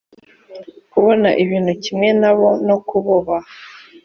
[0.91, 3.51] kubona ibintu kimwe na bo no kububaha